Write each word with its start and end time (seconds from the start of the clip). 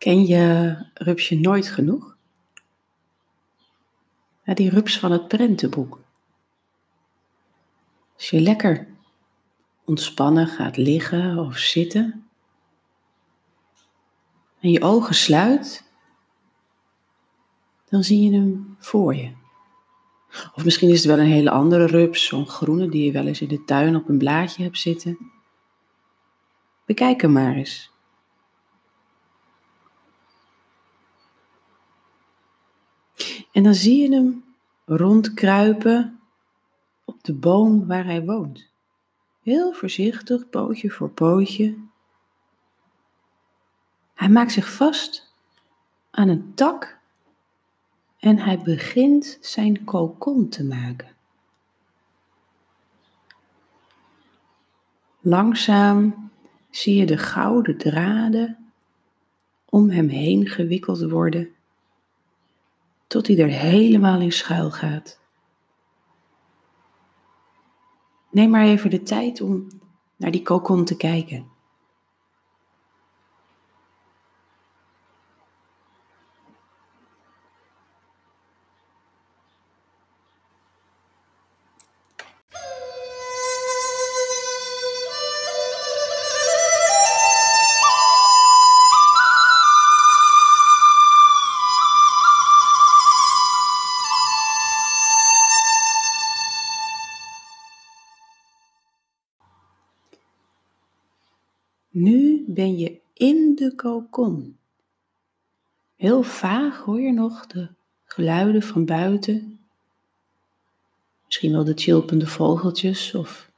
Ken 0.00 0.26
je 0.26 0.76
rupsje 0.94 1.34
nooit 1.34 1.68
genoeg? 1.68 2.16
Ja, 4.44 4.54
die 4.54 4.70
rups 4.70 4.98
van 4.98 5.12
het 5.12 5.28
prentenboek. 5.28 6.00
Als 8.14 8.30
je 8.30 8.40
lekker 8.40 8.88
ontspannen 9.84 10.46
gaat 10.46 10.76
liggen 10.76 11.38
of 11.38 11.56
zitten 11.56 12.28
en 14.60 14.70
je 14.70 14.82
ogen 14.82 15.14
sluit, 15.14 15.84
dan 17.88 18.04
zie 18.04 18.22
je 18.22 18.38
hem 18.38 18.76
voor 18.78 19.14
je. 19.14 19.32
Of 20.54 20.64
misschien 20.64 20.90
is 20.90 20.98
het 20.98 21.06
wel 21.06 21.18
een 21.18 21.32
hele 21.32 21.50
andere 21.50 21.86
rups, 21.86 22.26
zo'n 22.26 22.48
groene 22.48 22.88
die 22.88 23.04
je 23.04 23.12
wel 23.12 23.26
eens 23.26 23.40
in 23.40 23.48
de 23.48 23.64
tuin 23.64 23.96
op 23.96 24.08
een 24.08 24.18
blaadje 24.18 24.62
hebt 24.62 24.78
zitten. 24.78 25.18
Bekijk 26.84 27.20
hem 27.20 27.32
maar 27.32 27.54
eens. 27.54 27.89
En 33.52 33.62
dan 33.62 33.74
zie 33.74 34.00
je 34.02 34.14
hem 34.14 34.44
rondkruipen 34.84 36.20
op 37.04 37.22
de 37.22 37.34
boom 37.34 37.86
waar 37.86 38.04
hij 38.04 38.24
woont. 38.24 38.70
Heel 39.42 39.72
voorzichtig, 39.72 40.48
pootje 40.48 40.90
voor 40.90 41.10
pootje. 41.10 41.78
Hij 44.14 44.28
maakt 44.28 44.52
zich 44.52 44.72
vast 44.72 45.34
aan 46.10 46.28
een 46.28 46.54
tak 46.54 46.98
en 48.18 48.38
hij 48.38 48.58
begint 48.58 49.38
zijn 49.40 49.84
kokon 49.84 50.48
te 50.48 50.64
maken. 50.64 51.08
Langzaam 55.20 56.30
zie 56.70 56.96
je 56.96 57.06
de 57.06 57.18
gouden 57.18 57.78
draden 57.78 58.72
om 59.64 59.90
hem 59.90 60.08
heen 60.08 60.46
gewikkeld 60.46 61.10
worden, 61.10 61.54
tot 63.10 63.26
hij 63.26 63.38
er 63.38 63.48
helemaal 63.48 64.20
in 64.20 64.32
schuil 64.32 64.70
gaat. 64.70 65.18
Neem 68.30 68.50
maar 68.50 68.64
even 68.64 68.90
de 68.90 69.02
tijd 69.02 69.40
om 69.40 69.66
naar 70.16 70.30
die 70.30 70.42
kokon 70.42 70.84
te 70.84 70.96
kijken. 70.96 71.46
Ben 102.54 102.78
je 102.78 103.00
in 103.12 103.54
de 103.54 103.74
kokon. 103.74 104.58
Heel 105.96 106.22
vaag 106.22 106.78
hoor 106.78 107.00
je 107.00 107.12
nog 107.12 107.46
de 107.46 107.68
geluiden 108.04 108.62
van 108.62 108.84
buiten. 108.84 109.60
Misschien 111.24 111.52
wel 111.52 111.64
de 111.64 111.72
chilpende 111.74 112.26
vogeltjes 112.26 113.14
of 113.14 113.50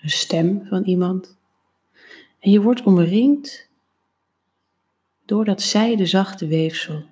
een 0.00 0.10
stem 0.10 0.66
van 0.66 0.84
iemand. 0.84 1.36
En 2.38 2.50
je 2.50 2.60
wordt 2.60 2.82
omringd 2.82 3.68
door 5.24 5.44
dat 5.44 5.62
zijde 5.62 6.06
zachte 6.06 6.46
weefsel. 6.46 7.06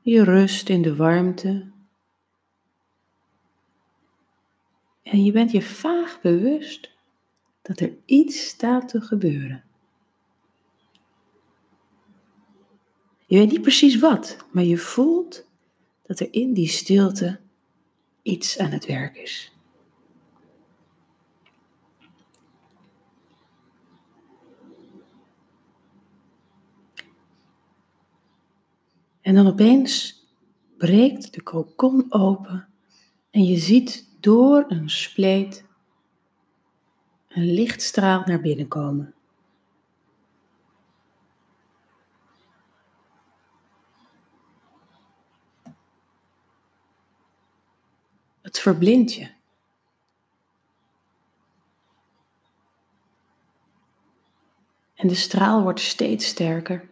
Je 0.00 0.24
rust 0.24 0.68
in 0.68 0.82
de 0.82 0.96
warmte. 0.96 1.70
En 5.02 5.24
je 5.24 5.32
bent 5.32 5.50
je 5.50 5.62
vaag 5.62 6.20
bewust 6.20 6.91
dat 7.62 7.80
er 7.80 7.96
iets 8.04 8.46
staat 8.46 8.88
te 8.88 9.00
gebeuren. 9.00 9.64
Je 13.26 13.38
weet 13.38 13.50
niet 13.50 13.62
precies 13.62 13.98
wat, 13.98 14.36
maar 14.50 14.64
je 14.64 14.78
voelt 14.78 15.46
dat 16.02 16.20
er 16.20 16.28
in 16.30 16.52
die 16.52 16.68
stilte 16.68 17.40
iets 18.22 18.58
aan 18.58 18.70
het 18.70 18.86
werk 18.86 19.16
is. 19.16 19.52
En 29.20 29.34
dan 29.34 29.46
opeens 29.46 30.24
breekt 30.78 31.34
de 31.34 31.42
kokon 31.42 32.12
open 32.12 32.68
en 33.30 33.44
je 33.44 33.56
ziet 33.56 34.08
door 34.20 34.64
een 34.68 34.90
spleet 34.90 35.64
een 37.34 37.52
lichtstraal 37.52 38.22
naar 38.24 38.40
binnen 38.40 38.68
komen. 38.68 39.14
Het 48.42 48.58
verblindt 48.58 49.14
je. 49.14 49.30
En 54.94 55.08
de 55.08 55.14
straal 55.14 55.62
wordt 55.62 55.80
steeds 55.80 56.26
sterker. 56.26 56.90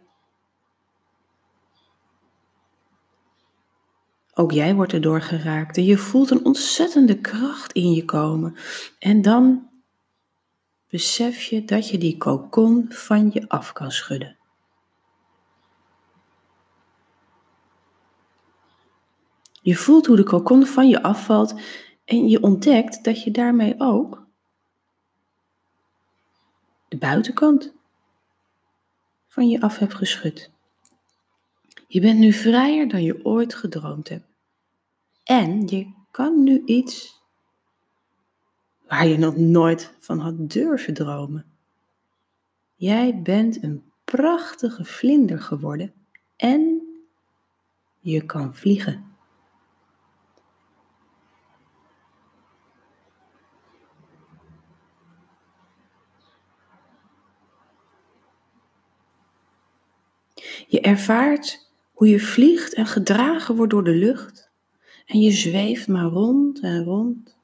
Ook 4.34 4.52
jij 4.52 4.74
wordt 4.74 4.92
erdoor 4.92 5.20
geraakt 5.20 5.76
en 5.76 5.84
je 5.84 5.98
voelt 5.98 6.30
een 6.30 6.44
ontzettende 6.44 7.20
kracht 7.20 7.72
in 7.72 7.92
je 7.92 8.04
komen. 8.04 8.56
En 8.98 9.22
dan 9.22 9.69
besef 10.90 11.42
je 11.42 11.64
dat 11.64 11.88
je 11.88 11.98
die 11.98 12.16
kokon 12.16 12.92
van 12.92 13.30
je 13.32 13.48
af 13.48 13.72
kan 13.72 13.90
schudden. 13.90 14.36
Je 19.62 19.76
voelt 19.76 20.06
hoe 20.06 20.16
de 20.16 20.22
kokon 20.22 20.66
van 20.66 20.88
je 20.88 21.02
afvalt 21.02 21.60
en 22.04 22.28
je 22.28 22.42
ontdekt 22.42 23.04
dat 23.04 23.22
je 23.22 23.30
daarmee 23.30 23.74
ook 23.78 24.26
de 26.88 26.96
buitenkant 26.96 27.72
van 29.28 29.48
je 29.48 29.60
af 29.60 29.78
hebt 29.78 29.94
geschud. 29.94 30.50
Je 31.86 32.00
bent 32.00 32.18
nu 32.18 32.32
vrijer 32.32 32.88
dan 32.88 33.02
je 33.02 33.24
ooit 33.24 33.54
gedroomd 33.54 34.08
hebt. 34.08 34.26
En 35.24 35.66
je 35.66 35.92
kan 36.10 36.42
nu 36.42 36.62
iets 36.64 37.19
waar 38.90 39.06
je 39.06 39.18
nog 39.18 39.36
nooit 39.36 39.94
van 39.98 40.18
had 40.18 40.50
durven 40.50 40.94
dromen. 40.94 41.44
Jij 42.74 43.20
bent 43.22 43.62
een 43.62 43.82
prachtige 44.04 44.84
vlinder 44.84 45.40
geworden 45.40 45.92
en 46.36 46.82
je 47.98 48.26
kan 48.26 48.54
vliegen. 48.54 49.04
Je 60.66 60.80
ervaart 60.80 61.70
hoe 61.92 62.08
je 62.08 62.20
vliegt 62.20 62.74
en 62.74 62.86
gedragen 62.86 63.56
wordt 63.56 63.72
door 63.72 63.84
de 63.84 63.94
lucht 63.94 64.50
en 65.06 65.20
je 65.20 65.30
zweeft 65.30 65.88
maar 65.88 66.04
rond 66.04 66.60
en 66.60 66.84
rond 66.84 67.39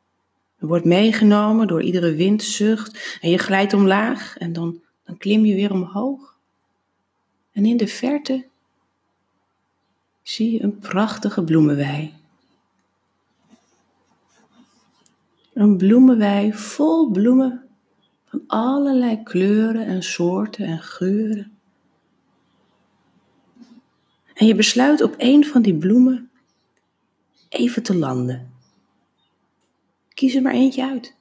wordt 0.58 0.84
meegenomen 0.84 1.66
door 1.66 1.82
iedere 1.82 2.14
windzucht 2.14 3.18
en 3.20 3.30
je 3.30 3.38
glijdt 3.38 3.72
omlaag 3.72 4.36
en 4.36 4.52
dan, 4.52 4.80
dan 5.04 5.16
klim 5.16 5.44
je 5.44 5.54
weer 5.54 5.72
omhoog. 5.72 6.38
En 7.53 7.66
in 7.66 7.76
de 7.76 7.86
verte 7.86 8.47
zie 10.22 10.53
je 10.53 10.62
een 10.62 10.78
prachtige 10.78 11.44
bloemenwei. 11.44 12.14
Een 15.53 15.76
bloemenwei 15.76 16.53
vol 16.53 17.10
bloemen 17.10 17.64
van 18.24 18.42
allerlei 18.47 19.22
kleuren 19.22 19.86
en 19.86 20.02
soorten 20.02 20.66
en 20.66 20.82
geuren. 20.82 21.50
En 24.34 24.47
je 24.47 24.54
besluit 24.54 25.02
op 25.02 25.14
een 25.16 25.44
van 25.44 25.62
die 25.62 25.74
bloemen 25.74 26.30
even 27.48 27.82
te 27.82 27.97
landen. 27.97 28.55
Kies 30.16 30.34
er 30.34 30.42
maar 30.42 30.53
eentje 30.53 30.84
uit. 30.84 31.16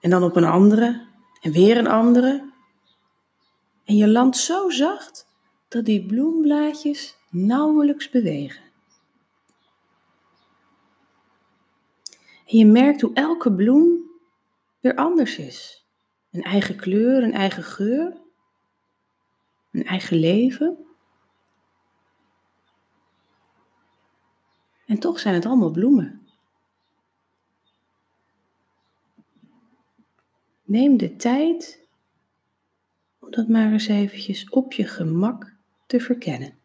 En 0.00 0.10
dan 0.10 0.22
op 0.22 0.36
een 0.36 0.44
andere 0.44 1.06
en 1.40 1.52
weer 1.52 1.76
een 1.76 1.86
andere. 1.86 2.52
En 3.84 3.96
je 3.96 4.08
landt 4.08 4.36
zo 4.36 4.70
zacht 4.70 5.26
dat 5.68 5.84
die 5.84 6.06
bloemblaadjes 6.06 7.16
nauwelijks 7.30 8.10
bewegen. 8.10 8.62
En 12.46 12.58
je 12.58 12.66
merkt 12.66 13.00
hoe 13.00 13.14
elke 13.14 13.54
bloem 13.54 14.10
weer 14.80 14.94
anders 14.94 15.38
is. 15.38 15.86
Een 16.30 16.42
eigen 16.42 16.76
kleur, 16.76 17.22
een 17.22 17.34
eigen 17.34 17.62
geur, 17.62 18.20
een 19.72 19.84
eigen 19.84 20.18
leven. 20.18 20.86
En 24.86 24.98
toch 24.98 25.18
zijn 25.18 25.34
het 25.34 25.46
allemaal 25.46 25.70
bloemen. 25.70 26.26
Neem 30.64 30.96
de 30.96 31.16
tijd 31.16 31.88
om 33.18 33.30
dat 33.30 33.48
maar 33.48 33.72
eens 33.72 33.86
eventjes 33.86 34.48
op 34.48 34.72
je 34.72 34.86
gemak 34.86 35.54
te 35.86 36.00
verkennen. 36.00 36.58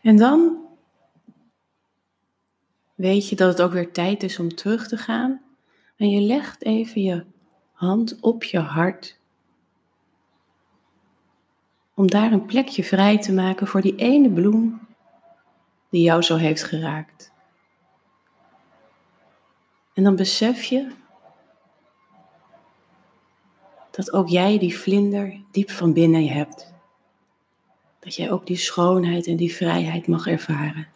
En 0.00 0.16
dan 0.16 0.66
weet 2.94 3.28
je 3.28 3.36
dat 3.36 3.48
het 3.48 3.62
ook 3.62 3.72
weer 3.72 3.92
tijd 3.92 4.22
is 4.22 4.38
om 4.38 4.54
terug 4.54 4.88
te 4.88 4.96
gaan. 4.96 5.42
En 5.96 6.10
je 6.10 6.20
legt 6.20 6.64
even 6.64 7.02
je 7.02 7.24
hand 7.72 8.20
op 8.20 8.44
je 8.44 8.58
hart. 8.58 9.18
Om 11.94 12.10
daar 12.10 12.32
een 12.32 12.46
plekje 12.46 12.84
vrij 12.84 13.18
te 13.18 13.32
maken 13.32 13.66
voor 13.66 13.80
die 13.80 13.96
ene 13.96 14.30
bloem 14.30 14.88
die 15.90 16.02
jou 16.02 16.22
zo 16.22 16.36
heeft 16.36 16.62
geraakt. 16.62 17.32
En 19.94 20.02
dan 20.02 20.16
besef 20.16 20.62
je 20.62 20.90
dat 23.90 24.12
ook 24.12 24.28
jij 24.28 24.58
die 24.58 24.78
vlinder 24.78 25.40
diep 25.50 25.70
van 25.70 25.92
binnen 25.92 26.26
hebt 26.26 26.72
dat 28.00 28.14
jij 28.14 28.30
ook 28.30 28.46
die 28.46 28.56
schoonheid 28.56 29.26
en 29.26 29.36
die 29.36 29.54
vrijheid 29.54 30.06
mag 30.06 30.26
ervaren. 30.26 30.86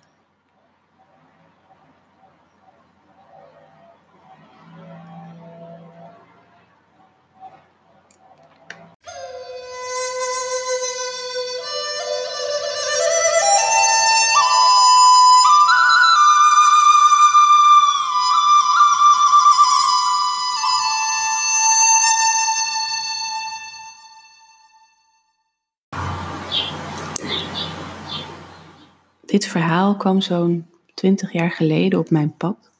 Dit 29.24 29.46
verhaal 29.46 29.96
kwam 29.96 30.20
zo'n 30.20 30.66
twintig 30.94 31.32
jaar 31.32 31.50
geleden 31.50 31.98
op 31.98 32.10
mijn 32.10 32.36
pad. 32.36 32.70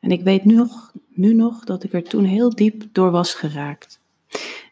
En 0.00 0.10
ik 0.10 0.22
weet 0.22 0.44
nu 0.44 0.54
nog, 0.54 0.92
nu 1.08 1.34
nog 1.34 1.64
dat 1.64 1.84
ik 1.84 1.92
er 1.92 2.02
toen 2.02 2.24
heel 2.24 2.54
diep 2.54 2.84
door 2.92 3.10
was 3.10 3.34
geraakt. 3.34 4.00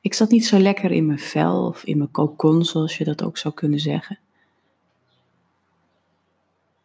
Ik 0.01 0.15
zat 0.15 0.31
niet 0.31 0.47
zo 0.47 0.59
lekker 0.59 0.91
in 0.91 1.07
mijn 1.07 1.19
vel 1.19 1.67
of 1.67 1.85
in 1.85 1.99
mijn 1.99 2.11
kokon, 2.11 2.65
zoals 2.65 2.99
je 2.99 3.05
dat 3.05 3.23
ook 3.23 3.39
zou 3.39 3.55
kunnen 3.55 3.81
zeggen. 3.81 4.19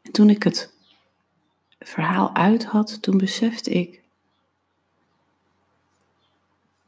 En 0.02 0.12
toen 0.12 0.30
ik 0.30 0.44
het 0.44 0.74
verhaal 1.80 2.36
uit 2.36 2.66
had, 2.66 3.02
toen 3.02 3.18
besefte 3.18 3.72
ik 3.72 4.02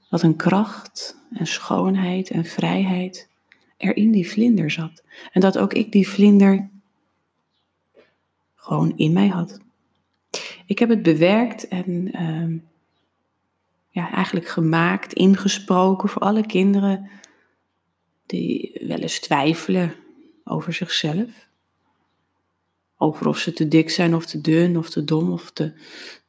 wat 0.10 0.22
een 0.22 0.36
kracht 0.36 1.18
en 1.34 1.48
schoonheid 1.48 2.30
en 2.30 2.46
vrijheid 2.46 3.28
er 3.84 3.98
in 3.98 4.12
die 4.12 4.30
vlinder 4.30 4.72
zat. 4.72 5.04
En 5.32 5.42
dat 5.42 5.58
ook 5.58 5.74
ik 5.74 5.92
die 5.92 6.08
vlinder 6.08 6.70
gewoon 8.56 8.98
in 8.98 9.14
mij 9.14 9.28
had. 9.28 9.60
Ik 10.66 10.80
heb 10.80 10.90
het 10.90 11.04
bewerkt 11.04 11.68
en 11.68 12.12
ehm, 12.12 12.58
ja, 13.90 14.12
eigenlijk 14.12 14.48
gemaakt, 14.48 15.14
ingesproken 15.14 16.10
voor 16.10 16.22
alle 16.22 16.46
kinderen 16.46 17.10
die 18.26 18.82
wel 18.88 19.00
eens 19.00 19.20
twijfelen 19.20 19.96
over 20.44 20.74
zichzelf. 20.74 21.48
Over 23.04 23.28
of 23.28 23.38
ze 23.38 23.54
te 23.54 23.68
dik 23.68 23.90
zijn 23.90 24.16
of 24.16 24.26
te 24.26 24.42
dun 24.42 24.78
of 24.78 24.90
te 24.90 25.04
dom 25.04 25.32
of 25.32 25.52
te, 25.52 25.74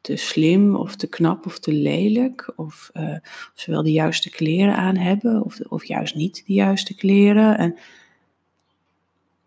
te 0.00 0.16
slim 0.16 0.76
of 0.76 0.96
te 0.96 1.06
knap 1.06 1.46
of 1.46 1.58
te 1.58 1.72
lelijk. 1.72 2.52
Of, 2.56 2.90
uh, 2.94 3.16
of 3.24 3.52
ze 3.54 3.70
wel 3.70 3.82
de 3.82 3.92
juiste 3.92 4.30
kleren 4.30 4.76
aan 4.76 4.96
hebben 4.96 5.42
of, 5.42 5.60
of 5.60 5.84
juist 5.84 6.14
niet 6.14 6.42
de 6.46 6.52
juiste 6.52 6.94
kleren. 6.94 7.58
En 7.58 7.76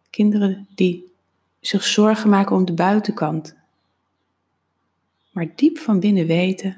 kinderen 0.09 0.68
die 0.75 1.12
zich 1.59 1.83
zorgen 1.83 2.29
maken 2.29 2.56
om 2.56 2.65
de 2.65 2.74
buitenkant. 2.74 3.56
Maar 5.31 5.47
diep 5.56 5.77
van 5.77 6.00
binnen 6.00 6.25
weten 6.25 6.77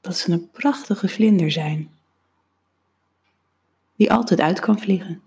dat 0.00 0.16
ze 0.16 0.32
een 0.32 0.50
prachtige 0.50 1.08
vlinder 1.08 1.50
zijn. 1.50 1.90
Die 3.96 4.12
altijd 4.12 4.40
uit 4.40 4.60
kan 4.60 4.78
vliegen. 4.78 5.22